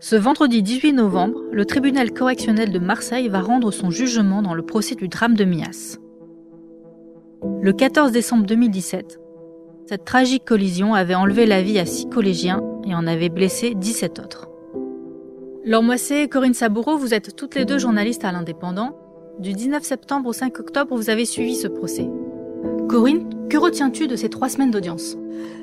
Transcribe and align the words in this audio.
Ce 0.00 0.14
vendredi 0.14 0.62
18 0.62 0.92
novembre, 0.92 1.40
le 1.50 1.64
tribunal 1.64 2.12
correctionnel 2.12 2.70
de 2.70 2.78
Marseille 2.78 3.28
va 3.28 3.40
rendre 3.40 3.72
son 3.72 3.90
jugement 3.90 4.42
dans 4.42 4.54
le 4.54 4.62
procès 4.62 4.94
du 4.94 5.08
drame 5.08 5.34
de 5.34 5.44
Mias. 5.44 5.98
Le 7.60 7.72
14 7.72 8.12
décembre 8.12 8.46
2017, 8.46 9.18
cette 9.86 10.04
tragique 10.04 10.44
collision 10.44 10.94
avait 10.94 11.16
enlevé 11.16 11.46
la 11.46 11.62
vie 11.62 11.80
à 11.80 11.84
six 11.84 12.08
collégiens 12.08 12.62
et 12.86 12.94
en 12.94 13.08
avait 13.08 13.28
blessé 13.28 13.74
17 13.74 14.20
autres. 14.20 14.48
Laure 15.64 15.82
et 16.12 16.28
Corinne 16.28 16.54
Saboureau, 16.54 16.96
vous 16.96 17.12
êtes 17.12 17.34
toutes 17.34 17.56
les 17.56 17.64
deux 17.64 17.78
journalistes 17.78 18.24
à 18.24 18.30
l'Indépendant. 18.30 18.96
Du 19.40 19.52
19 19.52 19.82
septembre 19.82 20.28
au 20.28 20.32
5 20.32 20.60
octobre, 20.60 20.96
vous 20.96 21.10
avez 21.10 21.24
suivi 21.24 21.56
ce 21.56 21.66
procès. 21.66 22.08
Corinne, 22.88 23.28
que 23.48 23.56
retiens-tu 23.56 24.08
de 24.08 24.16
ces 24.16 24.28
trois 24.28 24.48
semaines 24.48 24.70
d'audience? 24.70 25.16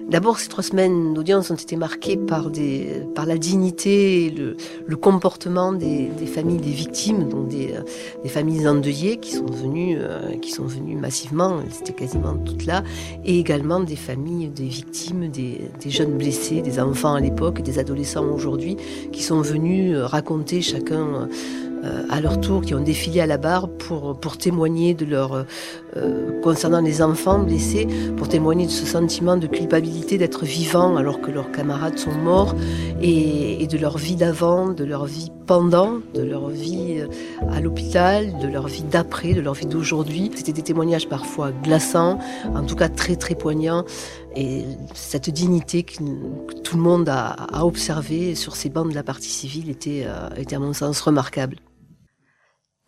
D'abord, 0.09 0.37
ces 0.37 0.49
trois 0.49 0.63
semaines 0.63 1.15
d'audience 1.15 1.49
ont 1.49 1.55
été 1.55 1.75
marquées 1.75 2.15
par, 2.15 2.51
des, 2.51 3.01
par 3.15 3.25
la 3.25 3.39
dignité 3.39 4.25
et 4.25 4.29
le, 4.29 4.55
le 4.85 4.95
comportement 4.95 5.73
des, 5.73 6.09
des, 6.19 6.27
familles 6.27 6.59
des 6.59 6.71
victimes, 6.71 7.27
donc 7.27 7.47
des, 7.47 7.73
des 8.21 8.29
familles 8.29 8.67
endeuillées 8.67 9.17
qui 9.17 9.31
sont 9.31 9.47
venues, 9.47 9.97
euh, 9.99 10.37
qui 10.37 10.51
sont 10.51 10.65
venues 10.65 10.95
massivement, 10.95 11.59
étaient 11.81 11.93
quasiment 11.93 12.35
toutes 12.35 12.67
là, 12.67 12.83
et 13.23 13.39
également 13.39 13.79
des 13.79 13.95
familles 13.95 14.49
des 14.49 14.67
victimes, 14.67 15.29
des, 15.29 15.71
jeunes 15.87 16.17
blessés, 16.17 16.61
des 16.61 16.79
enfants 16.79 17.15
à 17.15 17.19
l'époque, 17.19 17.63
des 17.63 17.79
adolescents 17.79 18.27
aujourd'hui, 18.27 18.77
qui 19.11 19.23
sont 19.23 19.41
venus 19.41 19.97
raconter 19.97 20.61
chacun 20.61 21.01
euh, 21.01 21.25
à 22.09 22.21
leur 22.21 22.39
tour, 22.39 22.61
qui 22.61 22.73
ont 22.73 22.81
défilé 22.81 23.21
à 23.21 23.25
la 23.25 23.37
barre 23.37 23.67
pour, 23.69 24.19
pour 24.19 24.37
témoigner 24.37 24.93
de 24.93 25.05
leur, 25.05 25.45
euh, 25.97 26.41
concernant 26.41 26.81
les 26.81 27.01
enfants 27.01 27.39
blessés, 27.39 27.87
pour 28.17 28.27
témoigner 28.27 28.65
de 28.65 28.71
ce 28.71 28.85
sentiment 28.85 29.37
de 29.37 29.47
culpabilité 29.47 30.17
d'être 30.17 30.45
vivants 30.45 30.97
alors 30.97 31.21
que 31.21 31.31
leurs 31.31 31.51
camarades 31.51 31.97
sont 31.97 32.11
morts 32.11 32.55
et, 33.01 33.63
et 33.63 33.67
de 33.67 33.77
leur 33.77 33.97
vie 33.97 34.15
d'avant, 34.15 34.69
de 34.69 34.83
leur 34.83 35.05
vie 35.05 35.31
pendant, 35.45 35.99
de 36.13 36.21
leur 36.21 36.49
vie 36.49 36.97
euh, 36.99 37.07
à 37.51 37.61
l'hôpital, 37.61 38.37
de 38.39 38.47
leur 38.47 38.67
vie 38.67 38.83
d'après, 38.83 39.33
de 39.33 39.41
leur 39.41 39.53
vie 39.53 39.67
d'aujourd'hui. 39.67 40.31
C'était 40.35 40.53
des 40.53 40.63
témoignages 40.63 41.07
parfois 41.07 41.51
glaçants, 41.63 42.19
en 42.53 42.63
tout 42.63 42.75
cas 42.75 42.89
très 42.89 43.15
très 43.15 43.35
poignants. 43.35 43.85
Et 44.35 44.63
cette 44.93 45.29
dignité 45.29 45.83
que, 45.83 45.95
tout 46.63 46.75
le 46.75 46.83
monde 46.83 47.07
a, 47.07 47.27
a 47.27 47.65
observée 47.65 48.35
sur 48.35 48.55
ces 48.55 48.69
bancs 48.69 48.89
de 48.89 48.95
la 48.95 49.03
partie 49.03 49.29
civile 49.29 49.69
était, 49.69 50.03
euh, 50.05 50.29
était 50.37 50.55
à 50.55 50.59
mon 50.59 50.73
sens 50.73 50.99
remarquable. 50.99 51.57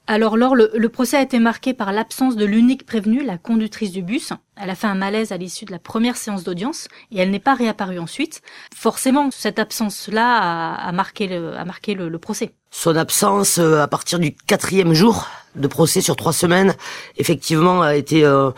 Alors 0.09 0.37
Laure, 0.37 0.55
le, 0.55 0.87
procès 0.87 1.17
a 1.17 1.21
été 1.21 1.37
marqué 1.37 1.73
par 1.73 1.91
l'absence 1.91 2.37
de 2.37 2.45
l'unique 2.45 2.85
prévenue, 2.85 3.25
la 3.25 3.37
conductrice 3.37 3.91
du 3.91 4.01
bus. 4.01 4.31
Elle 4.55 4.69
a 4.69 4.75
fait 4.75 4.87
un 4.87 4.95
malaise 4.95 5.33
à 5.33 5.37
l'issue 5.37 5.65
de 5.65 5.71
la 5.71 5.79
première 5.79 6.15
séance 6.15 6.45
d'audience 6.45 6.87
et 7.11 7.19
elle 7.19 7.29
n'est 7.29 7.39
pas 7.39 7.55
réapparue 7.55 7.99
ensuite. 7.99 8.41
Forcément, 8.73 9.31
cette 9.31 9.59
absence-là 9.59 10.37
a, 10.37 10.87
a, 10.87 10.91
marqué, 10.93 11.27
le, 11.27 12.17
procès. 12.19 12.53
Son 12.71 12.95
absence, 12.95 13.57
euh, 13.57 13.81
à 13.81 13.87
partir 13.89 14.19
du 14.19 14.33
quatrième 14.33 14.93
jour 14.93 15.27
de 15.55 15.67
procès 15.67 15.99
sur 15.99 16.15
trois 16.15 16.31
semaines, 16.31 16.73
effectivement, 17.17 17.81
a 17.81 17.95
été 17.97 18.23
euh, 18.23 18.51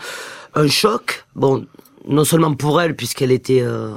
un 0.54 0.68
choc. 0.68 1.24
Bon, 1.34 1.66
non 2.06 2.22
seulement 2.22 2.54
pour 2.54 2.80
elle, 2.80 2.94
puisqu'elle 2.94 3.32
était 3.32 3.60
euh, 3.60 3.90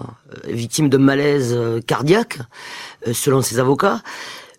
victime 0.46 0.90
de 0.90 0.98
malaise 0.98 1.56
cardiaque, 1.86 2.40
selon 3.14 3.44
ses 3.44 3.60
avocats, 3.60 4.02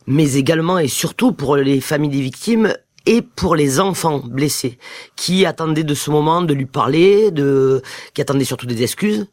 mais 0.07 0.35
également 0.35 0.79
et 0.79 0.87
surtout 0.87 1.33
pour 1.33 1.57
les 1.57 1.81
familles 1.81 2.11
des 2.11 2.21
victimes 2.21 2.73
et 3.07 3.23
pour 3.23 3.55
les 3.55 3.81
enfants 3.81 4.19
blessés 4.19 4.79
qui 5.17 5.47
attendaient 5.47 5.85
de 5.85 5.95
ce 5.95 6.11
moment 6.11 6.43
de 6.43 6.55
lui 6.55 6.67
parler, 6.67 7.31
de 7.31 7.83
qui 8.15 8.21
attendaient 8.21 8.45
surtout 8.45 8.67
des 8.67 8.83
excuses 8.83 9.27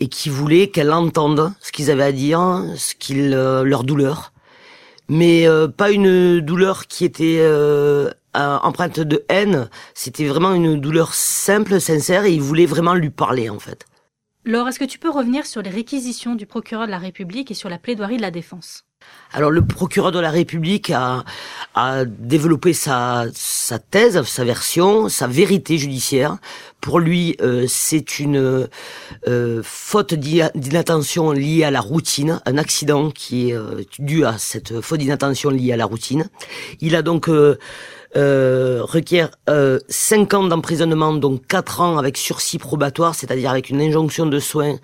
et 0.00 0.08
qui 0.08 0.28
voulaient 0.30 0.68
qu'elle 0.68 0.92
entende 0.92 1.52
ce 1.60 1.72
qu'ils 1.72 1.90
avaient 1.90 2.04
à 2.04 2.12
dire, 2.12 2.64
ce 2.76 2.94
qu'ils 2.94 3.34
euh, 3.34 3.62
leur 3.62 3.84
douleur, 3.84 4.32
mais 5.08 5.46
euh, 5.46 5.68
pas 5.68 5.90
une 5.90 6.40
douleur 6.40 6.86
qui 6.86 7.04
était 7.04 7.38
euh, 7.40 8.10
empreinte 8.34 9.00
de 9.00 9.24
haine. 9.28 9.68
C'était 9.94 10.26
vraiment 10.26 10.54
une 10.54 10.80
douleur 10.80 11.14
simple, 11.14 11.80
sincère, 11.80 12.24
et 12.24 12.32
ils 12.32 12.40
voulaient 12.40 12.66
vraiment 12.66 12.94
lui 12.94 13.10
parler 13.10 13.50
en 13.50 13.58
fait. 13.58 13.84
Laure, 14.46 14.68
est-ce 14.68 14.78
que 14.78 14.84
tu 14.84 14.98
peux 14.98 15.10
revenir 15.10 15.44
sur 15.44 15.60
les 15.60 15.68
réquisitions 15.68 16.34
du 16.34 16.46
procureur 16.46 16.86
de 16.86 16.90
la 16.90 16.98
République 16.98 17.50
et 17.50 17.54
sur 17.54 17.68
la 17.68 17.78
plaidoirie 17.78 18.16
de 18.16 18.22
la 18.22 18.30
défense? 18.30 18.84
Alors 19.32 19.50
le 19.50 19.64
procureur 19.64 20.10
de 20.10 20.18
la 20.18 20.30
République 20.30 20.90
a, 20.90 21.24
développé 22.04 22.72
sa, 22.72 23.26
thèse, 23.90 24.20
sa 24.22 24.44
version, 24.44 25.08
sa 25.08 25.26
vérité 25.26 25.78
judiciaire. 25.78 26.36
Pour 26.80 26.98
lui, 26.98 27.36
euh, 27.40 27.66
c'est 27.68 28.18
une 28.18 28.68
euh, 29.28 29.62
faute 29.62 30.14
d'inattention 30.14 31.30
liée 31.30 31.62
à 31.64 31.70
la 31.70 31.80
routine, 31.80 32.40
un 32.44 32.58
accident 32.58 33.10
qui 33.10 33.50
est 33.50 33.54
euh, 33.54 33.82
dû 33.98 34.24
à 34.24 34.36
cette 34.38 34.80
faute 34.80 34.98
d'inattention 34.98 35.50
liée 35.50 35.72
à 35.72 35.76
la 35.76 35.84
routine. 35.84 36.28
Il 36.80 36.96
a 36.96 37.02
donc 37.02 37.30
euh, 38.16 38.80
requiert 38.82 39.30
euh, 39.48 39.78
5 39.88 40.34
ans 40.34 40.44
d'emprisonnement, 40.44 41.12
donc 41.12 41.46
4 41.46 41.80
ans 41.80 41.98
avec 41.98 42.16
sursis 42.16 42.58
probatoire, 42.58 43.14
c'est-à-dire 43.14 43.50
avec 43.50 43.70
une 43.70 43.80
injonction 43.80 44.26
de 44.26 44.38
soins 44.40 44.76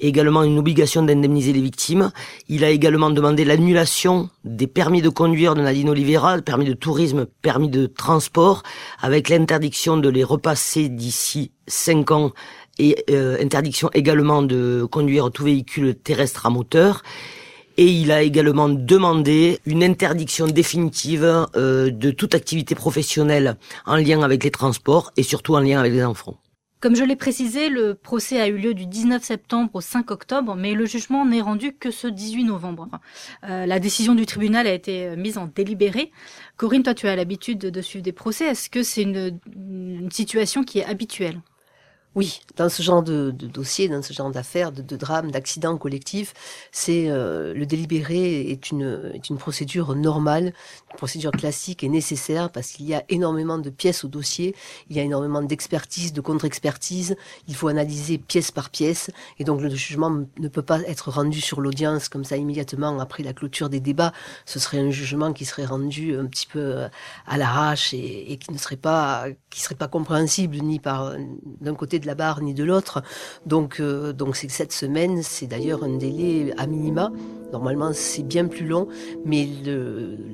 et 0.00 0.08
également 0.08 0.44
une 0.44 0.58
obligation 0.58 1.02
d'indemniser 1.02 1.52
les 1.52 1.60
victimes. 1.60 2.12
Il 2.48 2.64
a 2.64 2.70
également 2.70 3.10
demandé 3.10 3.44
l'annulation 3.44 4.30
des 4.44 4.68
permis 4.68 5.02
de 5.02 5.08
conduire 5.08 5.54
de 5.54 5.62
Nadine 5.62 5.88
Oliveira, 5.88 6.38
permis 6.38 6.66
de 6.66 6.74
tourisme, 6.74 7.26
permis 7.42 7.68
de 7.68 7.86
transport, 7.86 8.62
avec 9.00 9.28
l'interdiction 9.28 9.96
de 9.96 10.08
les 10.08 10.22
repasser 10.22 10.88
d'ici 10.88 11.50
5 11.66 12.10
ans 12.12 12.32
et 12.78 13.04
euh, 13.10 13.38
interdiction 13.40 13.90
également 13.92 14.42
de 14.42 14.86
conduire 14.90 15.30
tout 15.32 15.44
véhicule 15.44 15.94
terrestre 15.96 16.46
à 16.46 16.50
moteur. 16.50 17.02
Et 17.80 17.86
il 17.86 18.10
a 18.10 18.22
également 18.22 18.68
demandé 18.68 19.60
une 19.64 19.84
interdiction 19.84 20.48
définitive 20.48 21.46
euh, 21.54 21.90
de 21.92 22.10
toute 22.10 22.34
activité 22.34 22.74
professionnelle 22.74 23.56
en 23.86 23.94
lien 23.94 24.20
avec 24.22 24.42
les 24.42 24.50
transports 24.50 25.12
et 25.16 25.22
surtout 25.22 25.54
en 25.54 25.60
lien 25.60 25.78
avec 25.78 25.92
les 25.92 26.02
enfants. 26.04 26.36
Comme 26.80 26.96
je 26.96 27.04
l'ai 27.04 27.14
précisé, 27.14 27.68
le 27.68 27.94
procès 27.94 28.40
a 28.40 28.48
eu 28.48 28.56
lieu 28.56 28.74
du 28.74 28.86
19 28.86 29.22
septembre 29.22 29.70
au 29.74 29.80
5 29.80 30.10
octobre, 30.10 30.56
mais 30.56 30.74
le 30.74 30.86
jugement 30.86 31.24
n'est 31.24 31.40
rendu 31.40 31.72
que 31.72 31.92
ce 31.92 32.08
18 32.08 32.44
novembre. 32.44 32.88
Euh, 33.48 33.64
la 33.64 33.78
décision 33.78 34.16
du 34.16 34.26
tribunal 34.26 34.66
a 34.66 34.72
été 34.72 35.14
mise 35.16 35.38
en 35.38 35.46
délibéré. 35.46 36.10
Corinne, 36.56 36.82
toi 36.82 36.94
tu 36.94 37.06
as 37.06 37.14
l'habitude 37.14 37.60
de 37.60 37.80
suivre 37.80 38.04
des 38.04 38.12
procès. 38.12 38.46
Est-ce 38.46 38.70
que 38.70 38.82
c'est 38.82 39.02
une 39.02 40.10
situation 40.10 40.64
qui 40.64 40.80
est 40.80 40.84
habituelle? 40.84 41.40
Oui, 42.18 42.40
dans 42.56 42.68
ce 42.68 42.82
genre 42.82 43.04
de, 43.04 43.30
dossier, 43.30 43.88
dans 43.88 44.02
ce 44.02 44.12
genre 44.12 44.32
d'affaires, 44.32 44.72
de, 44.72 44.96
drames, 44.96 45.30
d'accidents 45.30 45.78
collectifs, 45.78 46.34
c'est 46.72 47.08
euh, 47.08 47.54
le 47.54 47.64
délibéré 47.64 48.50
est 48.50 48.72
une, 48.72 49.12
est 49.14 49.28
une 49.28 49.36
procédure 49.36 49.94
normale, 49.94 50.46
une 50.90 50.96
procédure 50.96 51.30
classique 51.30 51.84
et 51.84 51.88
nécessaire 51.88 52.50
parce 52.50 52.72
qu'il 52.72 52.86
y 52.86 52.94
a 52.94 53.04
énormément 53.08 53.58
de 53.58 53.70
pièces 53.70 54.02
au 54.02 54.08
dossier, 54.08 54.56
il 54.90 54.96
y 54.96 54.98
a 54.98 55.04
énormément 55.04 55.42
d'expertise, 55.42 56.12
de 56.12 56.20
contre-expertise, 56.20 57.14
il 57.46 57.54
faut 57.54 57.68
analyser 57.68 58.18
pièce 58.18 58.50
par 58.50 58.70
pièce 58.70 59.12
et 59.38 59.44
donc 59.44 59.60
le 59.60 59.70
jugement 59.70 60.10
ne 60.10 60.48
peut 60.48 60.62
pas 60.62 60.80
être 60.88 61.12
rendu 61.12 61.40
sur 61.40 61.60
l'audience 61.60 62.08
comme 62.08 62.24
ça 62.24 62.36
immédiatement 62.36 62.98
après 62.98 63.22
la 63.22 63.32
clôture 63.32 63.68
des 63.68 63.78
débats. 63.78 64.12
Ce 64.44 64.58
serait 64.58 64.80
un 64.80 64.90
jugement 64.90 65.32
qui 65.32 65.44
serait 65.44 65.66
rendu 65.66 66.16
un 66.16 66.26
petit 66.26 66.48
peu 66.48 66.58
euh, 66.58 66.88
à 67.28 67.36
l'arrache 67.38 67.94
et, 67.94 68.38
qui 68.38 68.52
ne 68.52 68.58
serait 68.58 68.74
pas, 68.74 69.26
qui 69.50 69.60
serait 69.60 69.76
pas 69.76 69.86
compréhensible 69.86 70.56
ni 70.56 70.80
par 70.80 71.14
d'un 71.60 71.76
côté 71.76 72.00
de 72.00 72.07
la 72.08 72.14
barre 72.16 72.40
ni 72.40 72.54
de 72.54 72.64
l'autre. 72.64 73.02
Donc, 73.46 73.78
euh, 73.78 74.12
donc 74.12 74.34
c'est 74.34 74.50
cette 74.50 74.72
semaine, 74.72 75.22
c'est 75.22 75.46
d'ailleurs 75.46 75.84
un 75.84 75.96
délai 75.96 76.52
à 76.56 76.66
minima. 76.66 77.12
Normalement, 77.52 77.90
c'est 77.94 78.22
bien 78.22 78.46
plus 78.46 78.66
long, 78.66 78.88
mais 79.24 79.48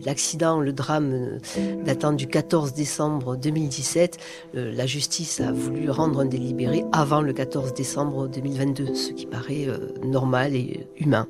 l'accident, 0.04 0.60
le, 0.60 0.72
drame 0.72 1.38
datant 1.84 2.12
du 2.12 2.26
14 2.26 2.72
décembre 2.74 3.36
2017, 3.36 4.18
euh, 4.56 4.72
la 4.74 4.86
justice 4.86 5.40
a 5.40 5.52
voulu 5.52 5.90
rendre 5.90 6.20
un 6.20 6.24
délibéré 6.24 6.84
avant 6.92 7.20
le 7.20 7.32
14 7.32 7.72
décembre 7.74 8.26
2022, 8.28 8.94
ce 8.94 9.12
qui 9.12 9.26
paraît 9.26 9.68
euh, 9.68 9.92
normal 10.04 10.56
et 10.56 10.88
humain. 10.98 11.28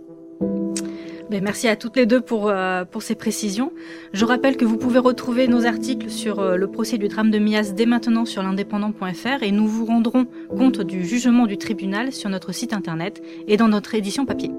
Ben, 1.31 1.43
merci 1.43 1.69
à 1.69 1.77
toutes 1.77 1.97
les 1.97 2.05
deux 2.05 2.21
pour, 2.21 2.49
euh, 2.49 2.85
pour 2.85 3.03
ces 3.03 3.15
précisions. 3.15 3.73
Je 4.13 4.25
rappelle 4.25 4.57
que 4.57 4.65
vous 4.65 4.77
pouvez 4.77 4.99
retrouver 4.99 5.49
nos 5.49 5.65
articles 5.65 6.11
sur 6.11 6.39
euh, 6.39 6.57
le 6.57 6.67
procès 6.67 6.99
du 6.99 7.09
drame 7.09 7.31
de 7.31 7.39
Mias 7.39 7.73
dès 7.75 7.87
maintenant 7.87 8.27
sur 8.27 8.43
l'indépendant.fr 8.43 9.43
et 9.43 9.51
nous 9.51 9.67
vous 9.67 9.87
rendrons 9.87 10.27
compte 10.49 10.83
du 10.83 11.05
jugement 11.05 11.47
du 11.47 11.57
tribunal 11.57 12.13
sur 12.13 12.29
notre 12.29 12.53
site 12.53 12.75
internet 12.75 13.23
et 13.49 13.57
dans 13.57 13.69
notre 13.69 13.95
édition 13.95 14.27
papier. 14.27 14.51